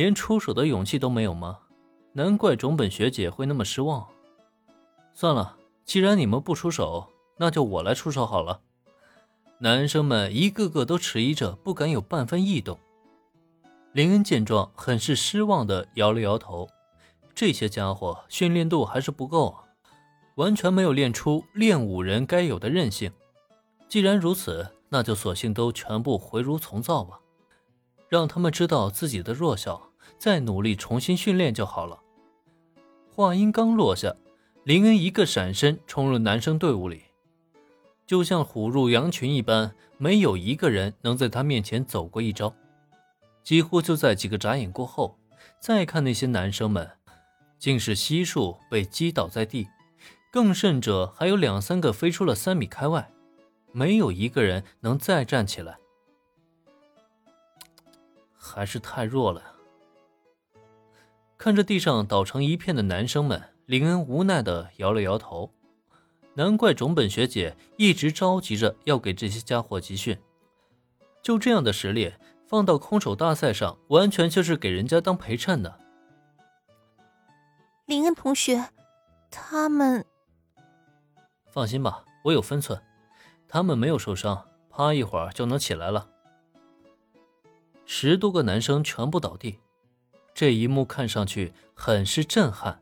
[0.00, 1.58] 连出手的勇气都没有吗？
[2.14, 4.06] 难怪种本学姐会那么失望。
[5.12, 8.62] 算了，既然你们不出手，那就我来出手好了。
[9.58, 12.78] 男生们一个个都迟疑着，不敢有半分异动。
[13.92, 16.70] 林恩见状，很是失望的摇了摇头。
[17.34, 19.64] 这些家伙训练度还是不够啊，
[20.36, 23.12] 完全没有练出练武人该有的韧性。
[23.86, 27.20] 既然如此，那就索性都全部回炉重造吧，
[28.08, 29.89] 让他们知道自己的弱小，
[30.20, 31.98] 再努力重新训练就好了。
[33.08, 34.14] 话音刚落下，
[34.64, 37.04] 林恩一个闪身冲入男生队伍里，
[38.06, 42.54] 就像虎入羊群一般，没有一个人能在他面前走过一招。
[43.42, 45.18] 几乎就在几个眨眼过后，
[45.58, 46.90] 再看那些男生们。
[47.58, 49.68] 竟是悉数被击倒在地，
[50.30, 53.10] 更甚者还有两三个飞出了三米开外，
[53.72, 55.78] 没有一个人能再站起来，
[58.36, 59.59] 还是太弱了！
[61.40, 65.50] 看着地上倒成一片的男生们，林恩无奈的摇了摇头。
[66.34, 70.18] 难怪种本学姐一直着急着要给这些家伙集训，
[71.22, 72.12] 就这样的实力，
[72.46, 75.78] 放到空手大赛上，完全就是给人家当陪衬的。
[77.86, 78.68] 林恩同学，
[79.30, 80.04] 他们
[81.50, 82.78] 放心吧，我有分寸，
[83.48, 86.06] 他们没有受伤，趴一会儿就能起来了。
[87.86, 89.58] 十多个男生全部倒地，
[90.40, 92.80] 这一幕看上去很是震撼，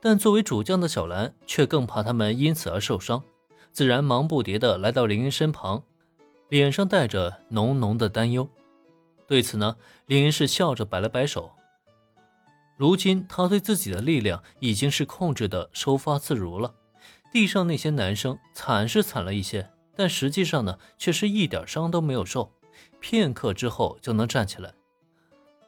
[0.00, 3.22] 但作为主将的小兰却更怕他们因此而受伤，
[3.70, 5.84] 自然忙不迭的来到林恩身旁，
[6.48, 8.50] 脸上带着浓浓的担忧。
[9.28, 11.52] 对此呢，林恩是笑着摆了摆手。
[12.76, 16.74] 如今他对自己的力量已经是控制的收发自如了。
[17.32, 22.50] 地上那些男生惨是惨了一些，但实际上呢，却是一点伤都没有受，
[22.98, 24.74] 片刻之后就能站起来。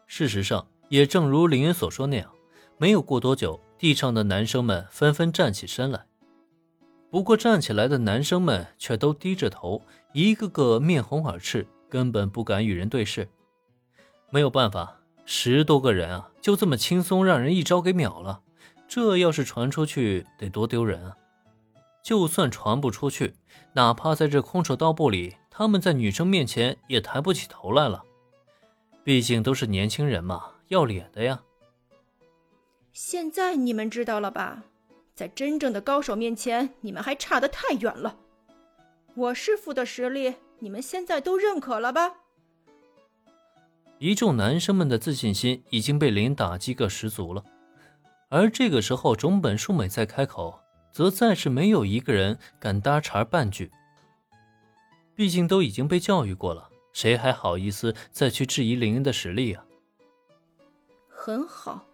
[0.08, 2.30] 事实上，也正如林恩所说那样，
[2.76, 6.04] 没有过多久，地上的男生们纷纷站起身来。
[7.10, 9.80] 不过站起来的男生们却都低着头，
[10.12, 13.26] 一个个面红耳赤，根本不敢与人对视。
[14.28, 14.98] 没有办法。
[15.24, 18.42] 十多个人啊，就这么轻松让人一招给秒了，
[18.86, 21.16] 这要是传出去得多丢人啊！
[22.04, 23.32] 就算传不出去，
[23.72, 28.02] 哪怕在这空手道部里，他们在女生面前也抬不起头来了。
[29.04, 30.42] 毕竟都是年轻人嘛，
[30.72, 31.42] 要脸的呀。
[32.92, 34.64] 现在你们知道了吧？
[35.14, 38.16] 在真正的高手面前，你们还差得太远了。
[39.14, 42.14] 我师傅的实力，你们现在都认可了吧？
[43.98, 47.44] 一众男生们的自信心已经被林打击个十足了，
[48.30, 50.58] 而这个时候，种本树美再开口，
[50.90, 53.70] 则再是没有一个人敢搭茬半句。
[55.14, 59.64] 毕竟都已经被教育过了，谁还好意思再去质疑林恩的实力啊？
[61.24, 61.86] 很好，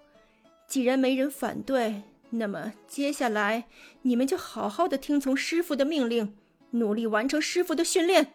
[0.67, 3.65] 既然没人反对，那么接下来
[4.01, 6.35] 你们就好好的听从师傅的命令，
[6.71, 8.33] 努力完成师傅的训练。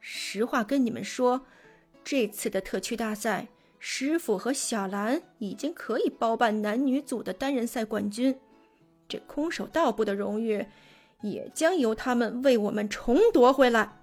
[0.00, 1.44] 实话跟你们说。
[2.02, 8.38] 这次的特区大赛，师傅和小兰已经可以包办男女组的单人赛冠军，
[9.06, 10.66] 这空手道部的荣誉
[11.20, 14.00] 也将由他们为我们重夺回来。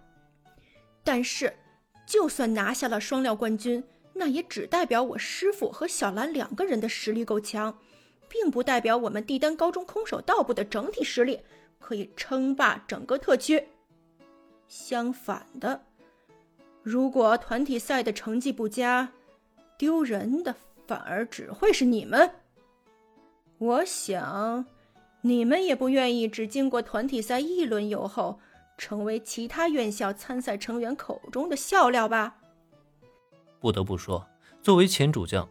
[1.04, 1.56] 但是，
[2.06, 3.84] 就算拿下了双料冠军，
[4.22, 7.76] 那也只代表我师傅和小兰两个人的实力够强，
[8.30, 11.40] 并不代表我们帝丹高中空手道部的整体实力
[11.80, 13.68] 可以称霸整个特区。
[14.68, 15.82] 相反的。
[16.84, 19.12] 如果团体赛的成绩不佳，
[19.76, 20.56] 丢人的
[20.86, 22.30] 反而只会是你们。
[23.58, 24.68] 我想，
[25.22, 28.40] 你们也不愿意只经过团体赛一轮游后，
[28.78, 32.38] 成为其他院校参赛成员口中的笑料吧？
[33.62, 34.28] 不得不说，
[34.62, 35.48] 作为前主将，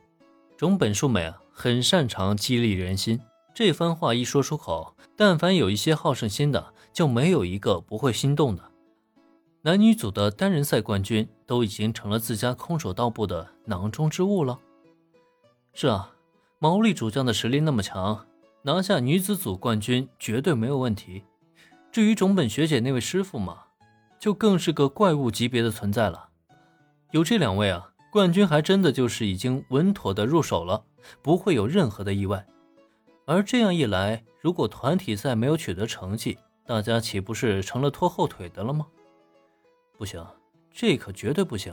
[0.56, 3.21] 种本树美啊，很擅长激励人心。
[3.54, 8.62] 这番话一说出口，但凡有一些好胜心的，就没有一个不会心动的。
[9.62, 14.59] 男女组的单人赛冠军都已经成了自家空手道部的囊中之物了。
[15.72, 16.13] 是啊，
[16.59, 18.27] 毛利主将的实力那么强，
[18.63, 21.24] 拿下女子组冠军绝对没有问题。
[21.92, 23.65] 至于种本学姐那位师傅嘛，
[24.18, 26.28] 就更是个怪物级别的存在了。
[27.10, 30.84] 有这两位啊，冠军还真的就是已经稳妥的入手了，
[31.22, 32.45] 不会有任何的意外。
[33.24, 36.36] 而这样一来，如果团体赛没有取得成绩，
[36.66, 38.86] 大家岂不是成了拖后腿的了吗？
[39.97, 40.27] 不行，
[40.72, 41.72] 这可绝对不行！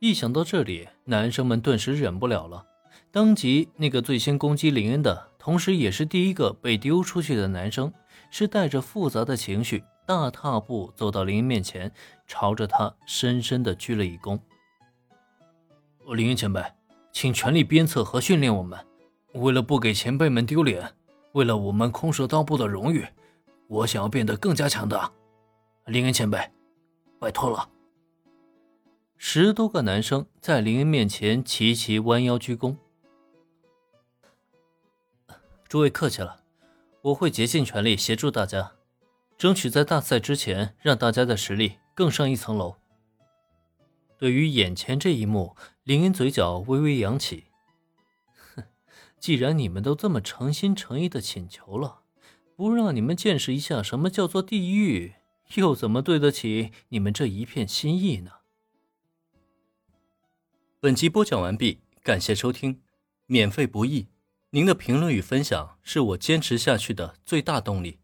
[0.00, 2.66] 一想到这里，男生们顿时忍不了了，
[3.10, 7.90] 当即那个最先攻击林恩的，同时也是第一个被丢出去的男生，
[8.30, 11.92] 是带着复杂的情绪，大踏步走到林恩面前，
[12.26, 14.38] 朝着他深深的鞠了一躬。
[16.14, 16.62] 凌云前辈，
[17.12, 18.78] 请全力鞭策和训练我们。
[19.32, 20.94] 为了不给前辈们丢脸，
[21.32, 23.06] 为了我们空手道部的荣誉，
[23.66, 25.10] 我想要变得更加强大。
[25.86, 26.38] 林恩前辈，
[27.18, 27.68] 拜托了。
[29.16, 32.76] 十多个男生在林恩面前齐齐弯腰鞠躬。
[35.66, 36.42] 诸位客气了，
[37.00, 38.72] 我会竭尽全力协助大家，
[39.44, 42.76] 争取在大赛之前让大家的实力更上一层楼。
[44.16, 47.44] 对于眼前这一幕，凌云嘴角微微扬起。
[48.54, 48.64] 哼，
[49.20, 52.04] 既然你们都这么诚心诚意的请求了，
[52.56, 55.12] 不让你们见识一下什么叫做地狱，
[55.56, 58.30] 又怎么对得起你们这一片心意呢？
[60.80, 62.80] 本集播讲完毕，感谢收听，
[63.26, 64.08] 免费不易，
[64.52, 67.98] 您的评论与分享是我坚持下去的最大动力。